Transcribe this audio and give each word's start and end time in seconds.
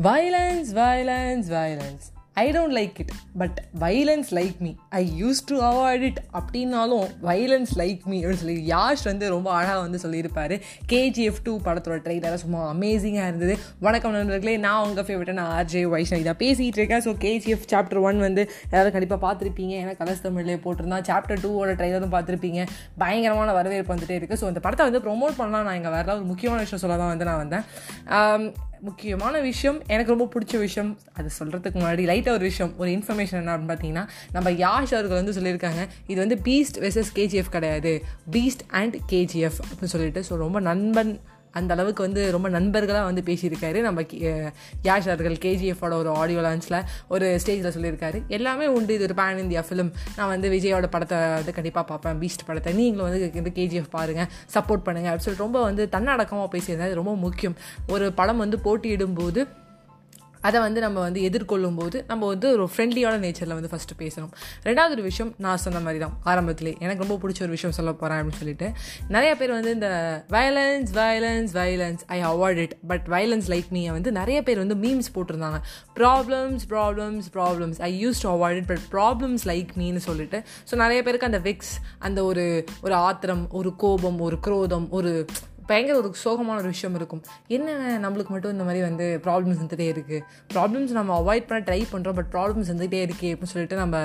Violence 0.00 0.68
violence 0.72 1.48
violence 1.54 2.04
I 2.42 2.44
don't 2.52 2.74
like 2.76 2.94
it 3.02 3.10
but 3.40 3.58
violence 3.82 4.30
like 4.38 4.54
me 4.64 4.70
I 4.98 5.00
use 5.18 5.40
to 5.50 5.56
avoid 5.70 6.04
it 6.08 6.20
அப்படின்னாலும் 6.38 7.08
violence 7.28 7.72
like 7.80 8.06
me 8.10 8.18
அப்படின்னு 8.20 8.40
சொல்லி 8.42 8.56
யாஷ் 8.70 9.04
வந்து 9.08 9.26
ரொம்ப 9.34 9.48
அழகாக 9.56 9.80
வந்து 9.80 9.98
சொல்லியிருப்பார். 10.04 10.54
கேஜிஎஃப் 10.92 11.42
டூ 11.42 11.58
படத்தோட 11.66 11.98
ட்ரெய்லராக 12.06 12.38
சும்மா 12.44 12.60
அமேசிங்காக 12.72 13.26
இருந்தது. 13.26 13.56
வணக்கம் 13.86 14.16
நண்பர்களே 14.16 14.56
நான் 14.56 14.86
உங்கள் 14.86 15.06
ஃபேவரட் 15.08 15.38
நான் 15.40 15.52
ஆர்ஜே 15.58 15.82
வைஷ்ணவி 15.96 16.26
தான் 16.30 16.40
பேசிகிட்டு 16.44 16.80
இருக்கேன். 16.82 17.04
ஸோ 17.08 17.14
கேஜிஎஃப் 17.26 17.68
சாப்டர் 17.74 18.02
ஒன் 18.08 18.24
வந்து 18.26 18.44
எல்லோரும் 18.72 18.96
கண்டிப்பாக 18.96 19.22
பார்த்துருப்பீங்க. 19.28 19.76
ஏன்னா 19.82 19.94
கலர்ஸ் 20.02 20.26
தமிழ்லேயே 20.28 20.62
போட்டிருந்தான் 20.66 21.06
சாப்டர் 21.10 21.44
டூவோட 21.46 21.76
ட்ரெய்லரும் 21.80 22.16
பார்த்துருப்பீங்க. 22.16 22.62
பயங்கரமான 23.04 23.52
வரவேற்பு 23.60 23.96
வந்துட்டே 23.96 24.18
இருக்குது 24.20 24.42
ஸோ 24.42 24.48
இந்த 24.54 24.62
படத்தை 24.68 24.90
வந்து 24.90 25.06
ப்ரொமோட் 25.08 25.40
பண்ணலாம் 25.42 25.66
நான் 25.68 25.80
இங்கே 25.82 25.94
வரல. 25.98 26.18
ஒரு 26.20 26.28
முக்கியமான 26.32 26.60
விஷயம் 26.66 26.84
சொல்ல 26.86 27.00
தான் 27.04 27.14
வந்து 27.14 27.30
நான் 27.32 27.42
வந்தேன். 27.44 28.70
முக்கியமான 28.82 29.40
விஷயம் 29.40 29.82
எனக்கு 29.86 30.14
ரொம்ப 30.14 30.28
பிடிச்ச 30.34 30.58
விஷயம் 30.58 30.98
அது 31.12 31.28
சொல்கிறதுக்கு 31.38 31.78
முன்னாடி 31.82 32.04
லைட்டாக 32.04 32.28
ஒரு 32.28 32.38
விஷயம் 32.38 32.78
ஒரு 32.78 32.90
இன்ஃபர்மேஷன் 32.90 33.32
என்ன 33.32 33.56
அப்படின்னு 33.56 33.70
பார்த்தீங்கன்னா 33.72 34.08
நம்ம 34.32 34.50
யாஷ் 34.50 34.94
அவர்கள் 34.94 35.22
வந்து 35.22 35.32
சொல்லியிருக்காங்க 35.32 35.88
இது 36.06 36.26
வந்து 36.26 36.40
பீஸ்ட் 36.44 36.78
வெர்சஸ் 36.78 37.12
கேஜிஎஃப் 37.14 37.48
கிடையாது. 37.50 38.04
பீஸ்ட் 38.30 38.64
அண்ட் 38.68 38.96
கேஜிஎஃப் 39.08 39.60
அப்படின்னு 39.64 39.92
சொல்லிட்டு 39.94 40.20
ஸோ 40.20 40.36
ரொம்ப 40.36 40.60
நண்பன் 40.60 41.20
அந்த 41.52 41.74
அளவுக்கு 41.74 42.02
வந்து 42.02 42.22
ரொம்ப 42.36 42.48
நண்பர்களாக 42.48 43.04
வந்து 43.04 43.22
பேசியிருக்காரு. 43.26 43.80
நம்ம 43.80 44.02
யாஷ் 44.88 45.08
அவர்கள் 45.14 45.38
கேஜிஎஃபோட 45.44 45.92
ஒரு 46.02 46.10
ஆடியோ 46.20 46.40
லான்ச்சில் 46.40 46.78
ஒரு 47.08 47.40
ஸ்டேஜில் 47.44 47.74
சொல்லியிருக்காரு. 47.76 48.20
எல்லாமே 48.26 48.66
உண்டு. 48.66 48.94
இது 48.94 49.06
ஒரு 49.08 49.16
பேன் 49.22 49.42
இந்தியா 49.44 49.64
ஃபிலிம் 49.68 49.92
நான் 50.16 50.32
வந்து 50.34 50.50
விஜயோட 50.50 50.86
படத்தை 50.96 51.18
வந்து 51.38 51.52
கண்டிப்பாக 51.58 51.86
பார்ப்பேன். 51.86 52.18
பீஸ்ட் 52.20 52.46
படத்தை. 52.46 52.72
நீங்களும் 52.72 53.08
வந்து 53.10 53.30
இந்த 53.34 53.52
கேஜிஎஃப் 53.58 53.94
பாருங்கள் 53.96 54.30
சப்போர்ட் 54.54 54.86
பண்ணுங்கள் 54.86 55.12
அப்படின்னு 55.12 55.26
சொல்லிட்டு 55.26 55.46
ரொம்ப 55.46 55.62
வந்து 55.62 55.88
தன்னடக்கமாக 55.96 56.48
பேசியிருந்தாரு. 56.56 56.94
ரொம்ப 57.02 57.14
முக்கியம். 57.26 57.56
ஒரு 57.88 58.12
படம் 58.12 58.42
வந்து 58.44 58.58
போட்டியிடும்போது 58.64 59.42
அதை 60.42 60.58
வந்து 60.66 60.80
நம்ம 60.84 60.98
வந்து 61.06 61.20
எதிர்கொள்ளும் 61.28 61.78
போது 61.80 61.98
நம்ம 62.08 62.26
வந்து 62.32 62.46
ஒரு 62.54 62.64
ஃப்ரெண்ட்லியான 62.72 63.18
நேச்சரில் 63.24 63.56
வந்து 63.58 63.70
ஃபஸ்ட்டு 63.72 63.96
பேசணும். 64.02 64.32
ரெண்டாவது 64.68 64.94
ஒரு 64.96 65.04
விஷயம் 65.08 65.30
நான் 65.44 65.62
சொன்ன 65.64 65.80
மாதிரி 65.86 66.00
தான் 66.04 66.14
ஆரம்பத்திலே. 66.32 66.72
எனக்கு 66.84 67.04
ரொம்ப 67.04 67.16
பிடிச்ச 67.22 67.40
ஒரு 67.46 67.54
விஷயம் 67.56 67.76
சொல்ல 67.78 67.92
போகிறேன் 67.92 68.18
அப்படின்னு 68.20 68.40
சொல்லிட்டு. 68.42 68.68
நிறைய 69.16 69.32
பேர் 69.36 69.52
வந்து 69.58 69.72
இந்த 69.78 69.90
violence 70.36 70.92
violence 71.00 71.52
violence 71.60 72.02
I 72.16 72.18
avoid 72.32 72.60
it 72.64 72.74
but 72.92 73.06
violence 73.16 73.48
like 73.54 73.70
மீயை 73.76 73.92
வந்து 73.96 74.12
நிறைய 74.20 74.38
பேர் 74.48 74.62
வந்து 74.64 74.78
மீம்ஸ் 74.84 75.12
போட்டிருந்தாங்க. 75.14 75.60
Problems 76.00 76.64
problems 76.74 77.28
problems 77.38 77.80
I 77.90 77.90
use 78.04 78.22
to 78.24 78.30
avoid 78.36 78.60
it 78.62 78.70
but 78.72 78.86
problems 78.96 79.46
like 79.52 79.72
மீன்னு 79.82 80.02
சொல்லிட்டு. 80.08 80.40
ஸோ 80.70 80.74
நிறைய 80.84 81.00
பேருக்கு 81.02 81.30
அந்த 81.30 81.42
விக்ஸ் 81.48 81.74
அந்த 82.08 82.20
ஒரு 82.30 82.46
ஒரு 82.82 82.94
ஆத்திரம் 83.06 83.44
ஒரு 83.60 83.72
கோபம் 83.76 84.20
ஒரு 84.28 84.38
குரோதம் 84.48 84.86
ஒரு 84.98 85.12
பயங்கர 85.70 85.94
ஒரு 86.00 86.08
சோகமான 86.24 86.56
ஒரு 86.62 86.70
விஷயம் 86.74 86.96
இருக்கும். 86.98 87.22
என்ன 87.56 87.98
நம்மளுக்கு 88.04 88.32
மட்டும் 88.34 88.52
இந்த 88.54 88.64
மாதிரி 88.68 88.80
வந்து 88.86 89.06
ப்ராப்ளம்ஸ் 89.26 89.60
வந்துகிட்டே 89.62 89.86
இருக்குது 89.94 90.20
ப்ராப்ளம்ஸ் 90.54 90.92
நம்ம 90.98 91.16
அவாய்ட் 91.20 91.46
பண்ண 91.50 91.60
ட்ரை 91.68 91.80
பண்ணுறோம் 91.92 92.16
பட் 92.18 92.30
ப்ராப்ளம்ஸ் 92.34 92.70
வந்துகிட்டே 92.72 93.00
இருக்கே 93.06 93.30
அப்படின்னு 93.32 93.52
சொல்லிட்டு 93.54 93.78
நம்ம 93.82 93.96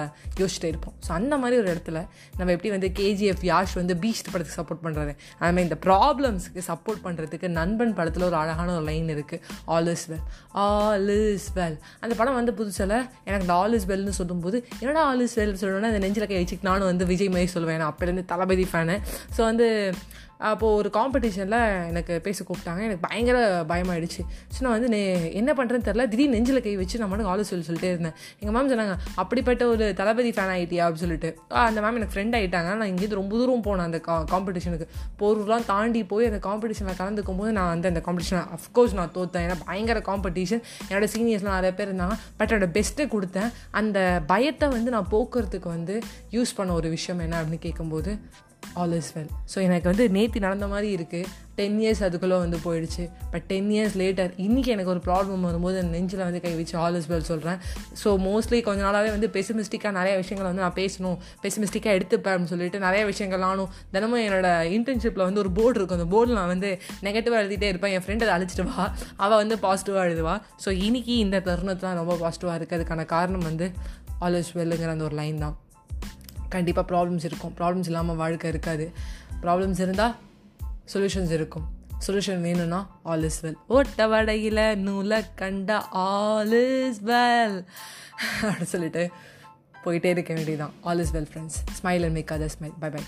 யோசிச்சுட்டே 0.42 0.70
இருப்போம். 0.74 0.96
ஸோ 1.08 1.12
அந்த 1.20 1.34
மாதிரி 1.44 1.58
ஒரு 1.62 1.70
இடத்துல 1.74 2.02
நம்ம 2.40 2.50
எப்படி 2.56 2.72
வந்து 2.76 2.90
கேஜிஎஃப் 3.00 3.44
யாஷ் 3.52 3.76
வந்து 3.82 3.96
பீஸ்ட் 4.04 4.32
படத்துக்கு 4.34 4.60
சப்போர்ட் 4.60 4.84
பண்ணுறாரு 4.86 5.14
அதுமாதிரி 5.40 5.68
இந்த 5.70 5.80
ப்ராப்ளம்ஸுக்கு 5.88 6.64
சப்போர்ட் 6.70 7.02
பண்ணுறதுக்கு 7.08 7.50
நண்பன் 7.60 7.96
படத்தில் 8.00 8.28
ஒரு 8.30 8.40
அழகான 8.44 8.76
ஒரு 8.78 8.86
லைன் 8.92 9.10
இருக்குது 9.16 9.42
all 9.76 9.92
is 9.96 10.06
well 10.12 10.26
all 10.66 11.12
is 11.18 11.50
well 11.58 11.78
அந்த 12.04 12.14
படம் 12.22 12.40
வந்து 12.40 12.56
புதுசில் 12.60 12.96
எனக்கு 13.28 13.46
இந்த 13.48 13.58
ஆல் 13.62 13.76
இஸ் 13.80 13.90
வெல்னு 13.92 14.18
சொல்லும்போது 14.22 14.58
என்னடா 14.82 15.04
ஆல் 15.10 15.26
இஸ் 15.26 15.36
வெல் 15.42 15.58
சொல்லணும்னா 15.64 15.92
அந்த 15.94 16.04
நெஞ்சில் 16.06 16.30
கை 16.32 16.40
வச்சுக்கு 16.44 16.70
நானும் 16.72 16.90
வந்து 16.92 17.10
விஜய் 17.12 17.34
மாதிரி 17.36 17.52
சொல்லுவேன். 17.56 17.82
நான் 17.82 17.92
அப்போலேருந்து 17.94 18.26
தளபதி 18.34 18.68
ஃபேனு 18.72 18.98
ஸோ 19.36 19.42
வந்து 19.50 19.68
அப்போது 20.50 20.76
ஒரு 20.80 20.90
காம்படிஷன் 20.98 21.47
காம்படிஷனில் 21.48 21.90
எனக்கு 21.92 22.14
பேச 22.26 22.44
கூப்பிட்டாங்க. 22.48 22.82
எனக்கு 22.88 23.04
பயங்கர 23.08 23.38
பயமாயிடுச்சு. 23.72 24.22
ஸோ 24.54 24.60
நான் 24.66 24.76
வந்து 24.78 24.90
நே 24.94 25.02
என்ன 25.40 25.52
பண்ணுறேன்னு 25.58 25.88
தெரில 25.90 26.04
திடீர்னு 26.12 26.36
நெஞ்சில் 26.36 26.62
கை 26.66 26.74
வச்சு 26.82 27.00
நான் 27.02 27.12
மட்டும் 27.12 27.30
ஆலோசனை 27.34 27.66
சொல்லிட்டே 27.70 27.90
இருந்தேன். 27.94 28.16
எங்கள் 28.42 28.56
மேம் 28.56 28.72
சொன்னாங்க 28.74 28.96
அப்படிப்பட்ட 29.22 29.64
ஒரு 29.74 29.86
தளபதி 30.00 30.32
ஃபேன் 30.38 30.54
ஆகிட்டியா 30.56 30.84
அப்படின்னு 30.86 31.06
சொல்லிட்டு. 31.06 31.30
அந்த 31.68 31.82
மேம் 31.86 31.98
எனக்கு 32.00 32.16
ஃப்ரெண்ட் 32.16 32.38
ஆகிட்டாங்க 32.40 32.70
நான் 32.80 32.92
இங்கேருந்து 32.94 33.20
ரொம்ப 33.22 33.34
தூரம் 33.42 33.66
போனேன் 33.68 33.88
அந்த 33.90 34.00
கா 34.08 34.16
காம்படிஷனுக்கு 34.34 34.88
போர்லாம் 35.22 35.68
தாண்டி 35.72 36.02
போய் 36.14 36.30
அந்த 36.32 36.42
காம்படிஷனில் 36.48 37.00
கலந்துக்கும் 37.02 37.42
போது 37.42 37.54
நான் 37.60 37.72
வந்து 37.74 37.92
அந்த 37.92 38.04
காம்படிஷன் 38.08 38.44
அஃப்கோர்ஸ் 38.58 38.98
நான் 39.00 39.14
தோற்றேன் 39.18 39.46
ஏன்னா 39.48 39.58
பயங்கர 39.68 40.02
காம்படிஷன் 40.12 40.64
என்னோடய 40.90 41.12
சீனியர்ஸ்லாம் 41.16 41.58
நிறைய 41.60 41.74
பேர் 41.80 41.92
இருந்தாங்க. 41.92 42.18
பட் 42.40 42.52
என்னோட 42.52 42.70
பெஸ்ட்டை 42.78 43.08
கொடுத்தேன். 43.16 43.52
அந்த 43.82 43.98
பயத்தை 44.34 44.68
வந்து 44.78 44.90
நான் 44.98 45.12
போக்குறதுக்கு 45.16 45.70
வந்து 45.78 45.98
யூஸ் 46.38 46.58
பண்ண 46.60 46.74
ஒரு 46.82 46.90
விஷயம் 46.98 47.24
என்ன 47.28 47.36
அப்படின்னு 47.42 47.66
கேட்கும்போது 47.68 48.12
ஆல் 48.82 48.96
இஸ் 49.00 49.12
வெல் 49.16 49.32
ஸோ 49.54 49.58
எனக்கு 49.68 49.88
வந்து 49.92 50.06
நேற்று 50.18 50.40
நடந்த 50.46 50.68
மாதிரி 50.74 50.90
இருக்குது 50.98 51.30
டென் 51.60 51.78
இயர்ஸ் 51.84 52.02
அதுக்குள்ளே 52.08 52.38
வந்து 52.44 52.58
போயிடுச்சு. 52.66 53.04
பட் 53.32 53.46
டென் 53.52 53.70
இயர்ஸ் 53.76 53.96
லேட்டர் 54.02 54.32
இன்றைக்கி 54.46 54.70
எனக்கு 54.74 54.92
ஒரு 54.94 55.02
ப்ராப்ளம் 55.08 55.46
வரும்போது 55.48 55.78
அந்த 55.82 55.92
நெஞ்சில் 55.98 56.24
வந்து 56.26 56.42
கை 56.44 56.52
வச்சு 56.60 56.76
ஆல் 56.84 56.98
இஸ் 57.00 57.10
வெல் 57.12 57.26
சொல்கிறேன் 57.32 57.60
ஸோ 58.02 58.10
மோஸ்ட்லி 58.28 58.60
கொஞ்ச 58.68 58.82
நாளாகவே 58.88 59.12
வந்து 59.16 59.30
பெசிமிஸ்டிக்காக 59.38 59.94
நிறைய 60.00 60.14
விஷயங்களை 60.22 60.48
வந்து 60.50 60.64
நான் 60.66 60.78
பேசணும். 60.82 61.18
பெசிமிஸ்டிக்காக 61.46 61.98
எடுத்துப்பேன் 62.00 62.34
அப்படின்னு 62.34 62.54
சொல்லிட்டு 62.54 62.86
நிறைய 62.88 63.04
விஷயங்கள் 63.12 63.46
நானும் 63.48 63.72
தினமும் 63.96 64.24
என்னோட 64.28 64.48
இன்டர்ன்ஷிப்பில் 64.78 65.28
வந்து 65.28 65.44
ஒரு 65.46 65.54
போர்டு 65.60 65.78
இருக்கும். 65.80 66.00
அந்த 66.00 66.10
போர்டில் 66.16 66.40
நான் 66.42 66.54
வந்து 66.56 66.72
நெகட்டிவாக 67.08 67.44
எழுதிட்டே 67.44 67.70
இருப்பேன். 67.74 67.96
என் 67.98 68.06
ஃப்ரெண்ட் 68.08 68.26
அதை 68.28 68.34
அழிச்சிட்டு 68.38 68.70
வா. 68.72 68.86
அவள் 69.26 69.42
வந்து 69.44 69.58
பாசிட்டிவாக 69.68 70.08
எழுதுவா. 70.10 70.36
ஸோ 70.66 70.72
இன்றைக்கி 70.88 71.16
இந்த 71.28 71.40
தருணத்தில் 71.50 72.00
ரொம்ப 72.02 72.18
பாசிட்டிவாக 72.26 72.60
இருக்குது 72.60 72.80
அதுக்கான 72.80 73.06
காரணம் 73.16 73.48
வந்து 73.52 73.68
ஆல் 74.26 74.38
இஸ் 74.42 74.58
வெல்லுங்கிற 74.60 74.92
அந்த 74.98 75.06
ஒரு 75.10 75.18
லைன் 75.22 75.40
தான். 75.46 75.58
கண்டிப்பாக 76.50 76.86
ப்ராப்ளம்ஸ் 76.92 77.26
இருக்கும். 77.30 77.54
ப்ராப்ளம்ஸ் 77.58 77.90
இல்லாமல் 77.92 78.16
வாழ்க்கை 78.16 78.50
இருக்காது. 78.50 78.86
ப்ராப்ளம்ஸ் 79.42 79.82
இருந்தால் 79.86 80.16
சொல்யூஷன்ஸ் 80.94 81.34
இருக்கும். 81.40 81.66
சொல்யூஷன் 82.06 82.42
வேணும்னா 82.42 82.80
ஆல் 83.04 83.24
இஸ் 83.24 83.40
வெல் 83.44 83.56
ஓட்ட 83.68 84.08
வடையில் 84.08 84.64
நூலை 84.78 85.20
கண்ட 85.36 85.80
ஆல் 86.02 86.54
இஸ் 86.60 87.00
வெல் 87.04 87.58
அப்படின்னு 88.42 88.72
சொல்லிட்டு 88.74 89.04
போயிட்டே 89.86 90.10
இருக்க 90.16 90.34
வேண்டியதான் 90.34 90.74
all 90.82 91.00
is 91.00 91.14
well 91.16 91.30
friends 91.32 91.58
smile 91.80 92.06
and 92.08 92.16
make 92.18 92.34
other 92.36 92.54
smile 92.56 92.76
bye 92.80 92.90
bye 92.90 93.02